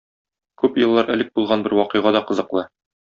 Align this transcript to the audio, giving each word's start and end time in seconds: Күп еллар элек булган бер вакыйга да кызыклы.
Күп 0.61 0.79
еллар 0.85 1.11
элек 1.17 1.29
булган 1.39 1.65
бер 1.69 1.75
вакыйга 1.81 2.15
да 2.17 2.23
кызыклы. 2.31 2.65